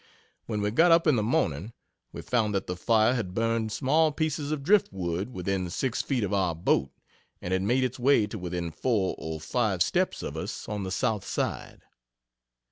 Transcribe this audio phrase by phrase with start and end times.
[0.47, 1.73] When we got up in the morning,
[2.11, 6.23] we found that the fire had burned small pieces of drift wood within six feet
[6.23, 6.89] of our boat,
[7.39, 10.89] and had made its way to within 4 or 5 steps of us on the
[10.91, 11.83] South side.